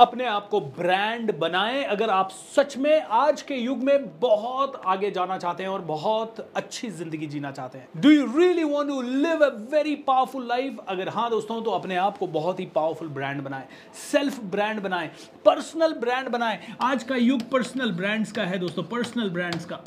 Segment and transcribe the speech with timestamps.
[0.00, 5.10] अपने आप को ब्रांड बनाएँ। अगर आप सच में आज के युग में बहुत आगे
[5.10, 9.00] जाना चाहते हैं और बहुत अच्छी ज़िंदगी जीना चाहते हैं। Do you really want to
[9.02, 13.08] live a very powerful life अगर हाँ दोस्तों तो अपने आप को बहुत ही पावरफुल
[13.08, 13.64] ब्रांड बनाएँ।
[14.02, 15.10] सेल्फ ब्रांड बनाएँ।
[15.44, 19.80] पर्सनल ब्रांड बनाएँ। आज का युग पर्सनल ब्रांड्स का है दोस्तों पर्सनल ब्रांड्स का।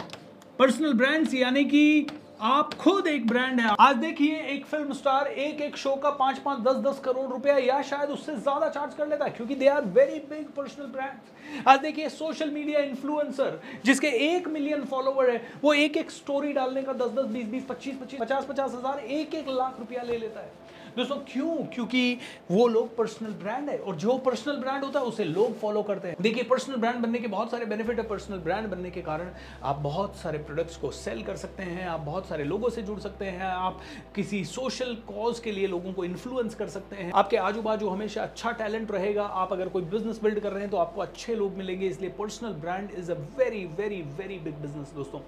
[0.59, 2.07] पर्सनल ब्रांड्स यानी कि
[2.41, 6.37] आप खुद एक ब्रांड है। आज देखिए, एक फ़िल्म स्टार एक एक शो का पाँच
[6.37, 9.67] पाँच, दस दस करोड़ रुपया या शायद उससे ज़्यादा चार्ज कर लेता है, क्योंकि they
[9.67, 15.41] are very big personal brand आज देखिए सोशल मीडिया इन्फ्लुएंसर जिसके एक मिलियन फॉलोवर है,
[15.63, 18.99] वो एक एक स्टोरी डालने का दस दस, बीस बीस, पच्चीस पच्चीस, पचास पचास हज़ार,
[18.99, 20.51] एक एक लाख रुपया ले लेता है।
[20.97, 21.55] दोस्तों, क्यों?
[21.73, 22.17] क्योंकि
[22.51, 26.07] वो लोग पर्सनल ब्रांड है और जो पर्सनल ब्रांड होता है, उसे लोग फॉलो करते
[26.07, 29.29] हैं। देखिए पर्सनल ब्रांड बनने के बहुत सारे बेनिफिट है। पर्सनल ब्रांड बनने के कारण
[29.63, 32.99] आप बहुत सारे प्रोडक्ट्स को सेल कर सकते हैं, आप बहुत सारे लोगों से जुड़
[32.99, 33.79] सकते हैं, आप
[34.15, 38.23] किसी सोशल कॉज के लिए लोगों को इन्फ्लुएंस कर सकते हैं। आपके आजू बाजू हमेशा
[38.23, 41.57] अच्छा टैलेंट रहेगा। आप अगर कोई बिज़नेस बिल्ड कर रहे हैं तो आपको अच्छे लोग
[41.57, 45.19] मिलेंगे। इसलिए personal brand is a very very very big business दोस्तों।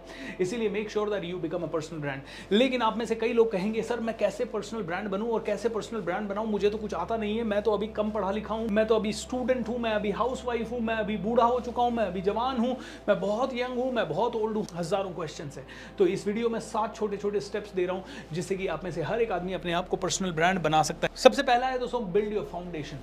[0.41, 2.21] इसीलिए make sure that you become a personal brand
[2.51, 5.52] लेकिन आप में से कई लोग कहेंगे, सर, मैं कैसे पर्सनल ब्रांड बनूं और कैसे
[5.69, 8.53] पर्सनल ब्रांड बनाऊँ, मुझे तो कुछ आता नहीं है। मैं तो अभी कम पढ़ा लिखा
[8.53, 11.59] हूँ। मैं तो अभी स्टूडेंट हूँ, मैं अभी हाउस वाइफ हूँ, मैं अभी बूढ़ा हो
[11.59, 12.75] चुका हूँ, मैं अभी जवान हूँ,
[13.09, 15.65] मैं बहुत यंग हूँ, मैं बहुत ओल्ड हूँ। हज़ारों क्वेश्चन है।
[15.97, 18.91] तो इस वीडियो में सात छोटे छोटे स्टेप्स दे रहा हूँ, जिससे कि आप में
[18.91, 21.79] से हर एक आदमी अपने आप को पर्सनल ब्रांड बना सकता है। सबसे पहला है
[21.79, 22.97] दोस्तों build your foundation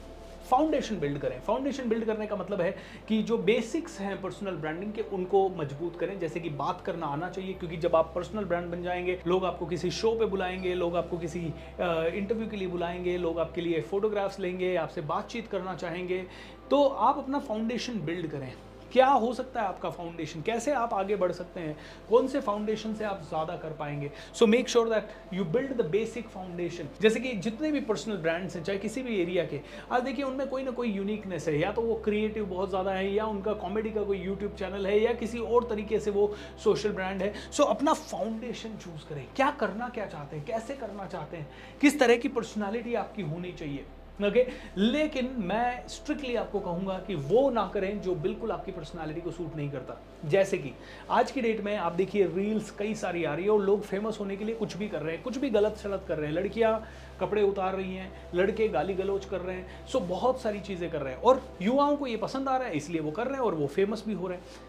[0.50, 2.70] foundation build करें। फाउंडेशन बिल्ड करने का मतलब है
[3.08, 7.28] कि जो बेसिक्स हैं पर्सनल ब्रांडिंग के, उनको मज़बूत करें। जैसे कि बात करना आना
[7.28, 10.96] चाहिए, क्योंकि जब आप पर्सनल ब्रांड बन जाएँगे, लोग आपको किसी शो पे बुलाएँगे, लोग
[10.96, 16.24] आपको किसी इंटरव्यू के लिए बुलाएँगे, लोग आपके लिए फोटोग्राफ्स लेंगे, आपसे बातचीत करना चाहेंगे
[16.70, 18.52] तो आप अपना फाउंडेशन बिल्ड करें।
[18.92, 21.76] क्या हो सकता है आपका फाउंडेशन कैसे आप आगे बढ़ सकते हैं?
[22.10, 24.10] कौन से फाउंडेशन से आप ज़्यादा कर पाएँगे?
[24.34, 28.56] So make sure that you build the basic foundation जैसे कि जितने भी पर्सनल ब्रांड्स
[28.56, 29.60] हैं चाहे किसी भी एरिया के
[29.92, 33.12] आज देखिए उनमें कोई ना कोई यूनिकनेस है। या तो वो क्रिएटिव बहुत ज़्यादा है
[33.12, 36.92] या उनका कॉमेडी का कोई यूट्यूब चैनल है या किसी और तरीके से वो सोशल
[36.92, 40.44] ब्रांड है। सो so, अपना फाउंडेशन चूज़ करें। क्या करना क्या चाहते हैं?
[40.46, 41.48] कैसे करना चाहते हैं?
[41.80, 43.84] किस तरह की पर्सनैलिटी आपकी होनी चाहिए?
[44.20, 49.30] ओके लेकिन मैं स्ट्रिक्टली आपको कहूँगा कि वो ना करें जो बिल्कुल आपकी पर्सनालिटी को
[49.30, 50.72] सूट नहीं करता। जैसे कि,
[51.10, 54.18] आज की डेट में आप देखिए रील्स कई सारी आ रही है और लोग फ़ेमस
[54.20, 56.34] होने के लिए कुछ भी कर रहे हैं, कुछ भी गलत सलत कर रहे हैं।
[56.34, 56.82] लड़कियाँ
[57.20, 61.00] कपड़े उतार रही हैं, लड़के गाली गलोच कर रहे हैं सो बहुत सारी चीज़ें कर
[61.00, 63.44] रहे हैं और युवाओं को ये पसंद आ रहा है, इसलिए वो कर रहे हैं
[63.44, 64.68] और वो फ़ेमस भी हो रहे हैं।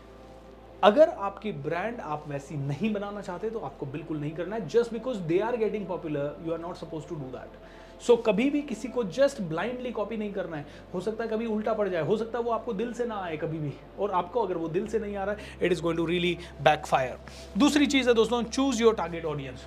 [0.83, 4.93] अगर आपकी ब्रांड आप वैसी नहीं बनाना चाहते तो आपको बिल्कुल नहीं करना है। Just
[4.93, 7.59] because they are getting popular you are not suppose to do that
[8.01, 11.29] so so, कभी भी किसी को जस्ट ब्लाइंडली कॉपी नहीं करना है। हो सकता है
[11.29, 13.73] कभी उल्टा पड़ जाए हो सकता है वो आपको दिल से ना आए कभी भी।
[13.99, 16.37] और आपको अगर वो दिल से नहीं आ रहा है it is going to really
[16.61, 17.17] backfire
[17.57, 19.65] दूसरी चीज़ है दोस्तों चूज़ योर टारगेट ऑडियंस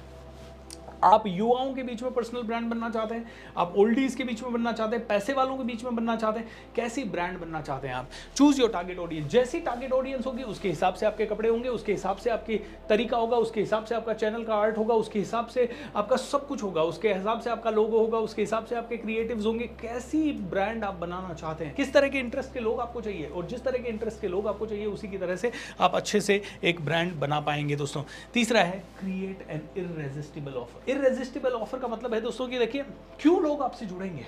[1.04, 4.52] आप युवाओं के बीच में पर्सनल ब्रांड बनना चाहते हैं, आप ओल्डीज के बीच में
[4.52, 7.88] बनना चाहते हैं, पैसे वालों के बीच में बनना चाहते हैं, कैसी ब्रांड बनना चाहते
[7.88, 8.08] हैं आप?
[8.36, 11.92] चूज़ योर टारगेट ऑडियंस जैसी टारगेट ऑडियंस होगी, उसके हिसाब से आपके कपड़े होंगे, उसके
[11.92, 12.56] हिसाब से आपकी
[12.88, 16.46] तरीका होगा, उसके हिसाब से आपका चैनल का आर्ट होगा, उसके हिसाब से आपका सब
[16.46, 20.32] कुछ होगा, उसके हिसाब से आपका लोगो होगा, उसके हिसाब से आपके क्रिएटिव होंगे। कैसी
[20.32, 21.74] ब्रांड आप बनाना चाहते हैं?
[21.74, 23.26] किस तरह के इंटरेस्ट के लोग आपको चाहिए?
[23.26, 26.20] और जिस तरह के इंटरेस्ट के लोग आपको चाहिए, उसी की तरह से आप अच्छे
[26.20, 28.02] से एक ब्रांड बना पाएँगे दोस्तों।
[28.34, 32.82] तीसरा है create an irresistible offer irresistible offer का मतलब है दोस्तों कि देखिए,
[33.20, 34.24] क्यों लोग आपसे जुड़ेंगे?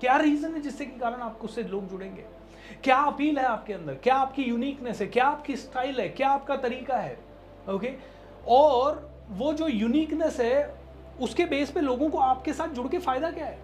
[0.00, 2.24] क्या रीजन है जिससे के कारण आपको उससे लोग जुड़ेंगे?
[2.84, 3.94] क्या अपील है आपके अंदर?
[3.94, 5.06] क्या आपकी यूनिकनेस है?
[5.06, 6.08] क्या आपकी स्टाइल है?
[6.08, 7.18] क्या आपका तरीका है?
[7.68, 7.92] ओके
[8.48, 10.74] और वो जो यूनिकनेस है,
[11.20, 13.58] उसके बेस पे लोगों को आपके साथ जुड़ के फ़ायदा क्या है?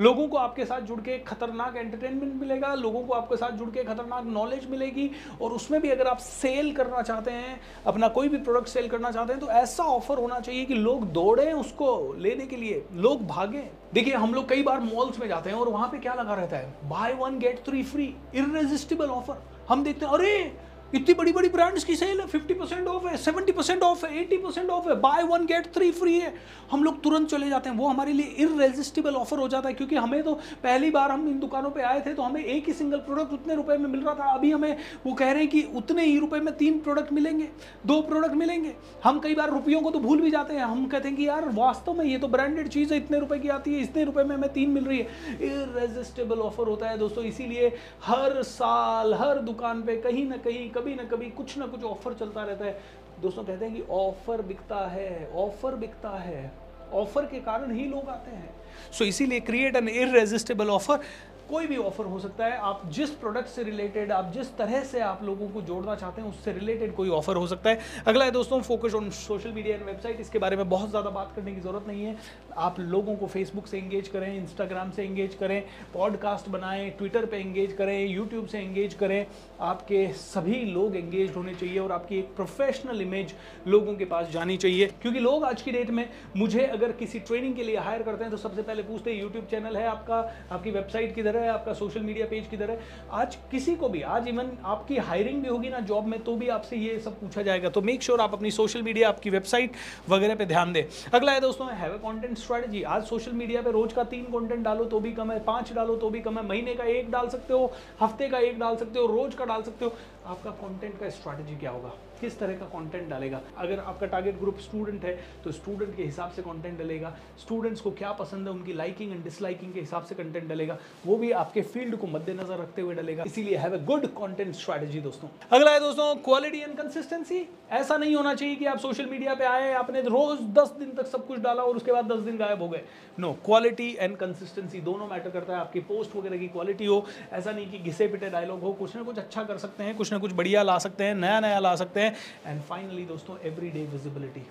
[0.00, 3.84] लोगों को आपके साथ जुड़ के खतरनाक एंटरटेनमेंट मिलेगा, लोगों को आपके साथ जुड़ के
[3.84, 5.10] खतरनाक नॉलेज मिलेगी,
[5.42, 9.10] और उसमें भी अगर आप सेल करना चाहते हैं, अपना कोई भी प्रोडक्ट सेल करना
[9.10, 13.26] चाहते हैं तो ऐसा ऑफ़र होना चाहिए कि लोग दौड़े उसको लेने के लिए, लोग
[13.26, 16.34] भागे। देखिए, हम लोग कई बार मॉल्स में जाते हैं और वहाँ पे क्या लगा
[16.34, 16.74] रहता है?
[16.88, 21.84] Buy one get three free irresistible offer हम देखते हैं, अरे इतनी बड़ी बड़ी ब्रांड्स
[21.84, 24.94] की सेल है फिफ्टी परसेंट ऑफ़ है सेवेंटी परसेंट ऑफ़ है एटी परसेंट ऑफ़ है
[25.00, 26.32] buy one get three free है।
[26.70, 29.96] हम लोग तुरंत चले जाते हैं। वो हमारे लिए इरेजिस्टिबल ऑफ़र हो जाता है, क्योंकि
[29.96, 32.98] हमें तो पहली बार हम इन दुकानों पे आए थे तो हमें एक ही सिंगल
[32.98, 34.76] प्रोडक्ट उतने रुपए में मिल रहा था। अभी हमें
[35.06, 37.48] वो कह रहे हैं कि उतने ही रुपए में तीन प्रोडक्ट मिलेंगे,
[37.86, 38.74] दो प्रोडक्ट मिलेंगे।
[39.04, 41.48] हम कई बार रुपयों को तो भूल भी जाते हैं। हम कहते हैं कि यार,
[41.54, 44.34] वास्तव में ये तो ब्रांडेड चीज़ है, इतने रुपए की आती है, इतने रुपए में
[44.36, 47.72] हमें तीन मिल रही है। इरेजिस्टिबल ऑफ़र होता है दोस्तों, इसीलिए
[48.04, 52.14] हर साल, हर दुकान पर कहीं ना कहीं कभी ना कभी कुछ ना कुछ ऑफ़र
[52.14, 52.80] चलता रहता है।
[53.22, 56.50] दोस्तों कहते हैं कि ऑफ़र बिकता है ऑफ़र बिकता है।
[56.94, 58.50] ऑफ़र के कारण ही लोग आते हैं।
[58.92, 61.00] सो so, इसीलिए क्रिएट एन इरेजिस्टेबल ऑफ़र
[61.48, 65.00] कोई भी ऑफ़र हो सकता है। आप जिस प्रोडक्ट से रिलेटेड आप जिस तरह से
[65.02, 68.30] आप लोगों को जोड़ना चाहते हैं, उससे रिलेटेड कोई ऑफ़र हो सकता है। अगला है
[68.30, 71.60] दोस्तों focus on social media and website इसके बारे में बहुत ज़्यादा बात करने की
[71.60, 72.16] ज़रूरत नहीं है।
[72.58, 75.62] आप लोगों को फेसबुक से एंगेज करें इंस्टाग्राम से एंगेज करें
[75.94, 79.26] पॉडकास्ट बनाएँ ट्विटर पर एंगेज करें यूट्यूब से एंगेज करें।
[79.62, 83.34] आपके सभी लोग एंगेज होने चाहिए और आपकी एक प्रोफेशनल इमेज
[83.68, 87.54] लोगों के पास जानी चाहिए। क्योंकि लोग आज की डेट में मुझे अगर किसी ट्रेनिंग
[87.56, 90.20] के लिए हायर करते हैं तो सबसे पहले पूछते हैं यूट्यूब चैनल है आपका?
[90.52, 92.78] आपकी वेबसाइट किधर आपका सोशल मीडिया पेज किधर है?
[93.12, 96.48] आज किसी को भी, आज इवन आपकी हायरिंग भी होगी ना जॉब में तो भी
[96.48, 99.72] आपसे ये सब पूछा जाएगा। तो मेक श्योर sure आप अपनी सोशल मीडिया आपकी वेबसाइट
[100.08, 100.82] वगैरह पे ध्यान दें।
[101.14, 104.64] अगला है दोस्तों हैव अ कंटेंट स्ट्रेटजी आज सोशल मीडिया पर रोज का तीन कॉन्टेंट
[104.64, 107.28] डालो तो भी कम है। पाँच डालो तो भी कम है। महीने का एक डाल
[107.28, 109.92] सकते हो, हफ़्ते का एक डाल सकते हो, रोज का डाल सकते हो।
[110.28, 111.92] आपका कंटेंट का स्ट्रैटेजी क्या होगा?
[112.20, 113.40] किस तरह का कंटेंट डालेगा?
[113.58, 115.14] अगर आपका टारगेट ग्रुप स्टूडेंट है
[115.44, 119.22] तो स्टूडेंट के हिसाब से कंटेंट डालेगा। स्टूडेंट्स को क्या पसंद है, उनकी लाइकिंग एंड
[119.24, 120.76] डिसलाइकिंग के हिसाब से कंटेंट डालेगा।
[121.06, 125.00] वो भी आपके फ़ील्ड को मद्देनजर रखते हुए डालेगा। इसीलिए have a good content strategy
[125.00, 129.34] दोस्तों। अगला है दोस्तों क्वालिटी एंड कंसिस्टेंसी ऐसा नहीं होना चाहिए कि आप सोशल मीडिया
[129.34, 132.36] पे आए, आपने रोज दस दिन तक सब कुछ डाला और उसके बाद दस दिन
[132.36, 132.82] गायब हो गए।
[133.18, 137.52] नो क्वालिटी एंड कंसिस्टेंसी दोनों मैटर करता है। आपकी पोस्ट वगैरह की क्वालिटी हो। ऐसा
[137.52, 140.32] नहीं कि घिसे पिटे डायलॉग हो। कुछ ना कुछ अच्छा कर सकते हैं, कुछ कुछ
[140.32, 142.14] बढ़िया ला सकते हैं, नया नया ला सकते हैं।
[142.46, 144.46] एंड फाइनली दोस्तों एवरी डे विजिबिलिटी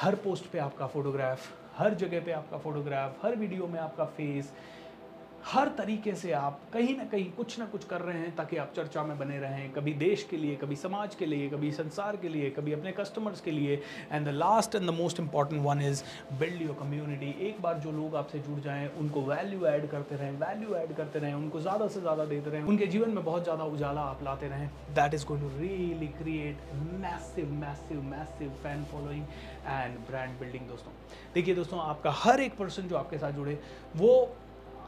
[0.00, 1.38] हर पोस्ट पे आपका फोटोग्राफ
[1.78, 4.52] हर जगह पे आपका फोटोग्राफ हर वीडियो में आपका फेस
[5.46, 8.72] हर तरीके से आप कहीं ना कहीं कुछ ना कुछ कर रहे हैं ताकि आप
[8.76, 12.28] चर्चा में बने रहें, कभी देश के लिए, कभी समाज के लिए, कभी संसार के
[12.28, 13.80] लिए, कभी अपने कस्टमर्स के लिए।
[14.12, 16.02] And the last and the most important one is
[16.38, 20.32] build your community एक बार जो लोग आपसे जुड़ जाएँ, उनको वैल्यू ऐड करते रहें
[20.40, 23.64] वैल्यू ऐड करते रहें, उनको ज़्यादा से ज़्यादा देते रहें, उनके जीवन में बहुत ज़्यादा
[23.66, 26.72] उजाला आप लाते रहें। That is going to really create
[27.02, 29.22] massive massive massive fan following
[29.66, 30.92] and brand building दोस्तों।
[31.34, 33.58] देखिए दोस्तों, आपका हर एक पर्सन जो आपके साथ जुड़े,
[33.96, 34.36] वो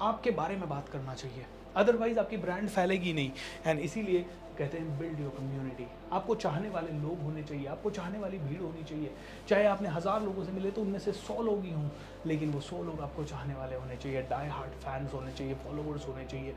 [0.03, 1.47] आपके बारे में बात करना चाहिए।
[1.77, 3.31] अदरवाइज़ आपकी ब्रांड फैलेगी नहीं।
[3.67, 4.27] एंड इसीलिए
[4.59, 8.61] कहते हैं बिल्ड योर कम्युनिटी आपको चाहने वाले लोग होने चाहिए, आपको चाहने वाली भीड़
[8.61, 9.11] होनी चाहिए।
[9.49, 11.89] चाहे आपने हज़ार लोगों से मिले तो उनमें से सौ लोग ही हों,
[12.27, 16.09] लेकिन वो सौ लोग आपको चाहने वाले होने चाहिए। डाई हार्ट फैंस होने चाहिए फॉलोवर्स
[16.09, 16.55] होने चाहिए।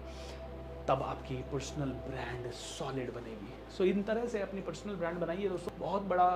[0.87, 5.49] तब आपकी पर्सनल ब्रांड सॉलिड बनेगी। सो so, इन तरह से अपनी पर्सनल ब्रांड बनाइए
[5.49, 6.29] दोस्तों। बहुत बड़ा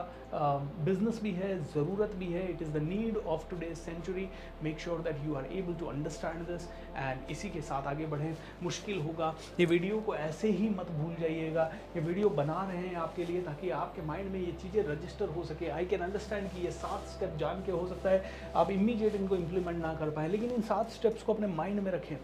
[0.85, 4.27] बिज़नेस uh, भी है ज़रूरत भी है। It is the need of today century
[4.63, 8.35] make sure that you are able to understand this and इसी के साथ आगे बढ़ें।
[8.63, 11.63] मुश्किल होगा। ये वीडियो को ऐसे ही मत भूल जाइएगा।
[11.95, 15.43] ये वीडियो बना रहे हैं आपके लिए ताकि आपके माइंड में ये चीज़ें रजिस्टर हो
[15.43, 19.15] सके। आई कैन अंडरस्टैंड कि ये सात स्टेप जान के हो सकता है। आप इमीडिएट
[19.15, 22.15] इनको इम्प्लीमेंट ना कर पाए। लेकिन इन सात स्टेप्स को अपने माइंड में रखें।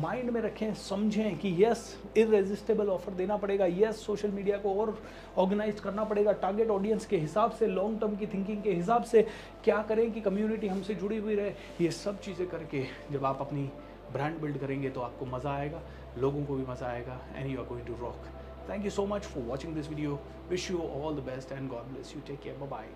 [0.00, 1.84] माइंड में रखें समझें कि यस
[2.16, 4.96] इरेजिस्टेबल ऑफ़र देना पड़ेगा। यस सोशल मीडिया को और
[5.38, 9.22] ऑर्गेनाइज करना पड़ेगा। टारगेट ऑडियंस के हिसाब से लॉन्ग टर्म की थिंकिंग के हिसाब से
[9.64, 13.70] क्या करें कि कम्युनिटी हमसे जुड़ी हुई रहे, ये सब चीज़ें करके जब आप अपनी
[14.12, 15.82] ब्रांड बिल्ड करेंगे तो आपको मज़ा आएगा,
[16.18, 18.26] लोगों को भी मज़ा आएगा and you are going to rock
[18.70, 20.18] thank you so much for watching this video
[20.50, 22.86] wish you all the best and God bless you take care bye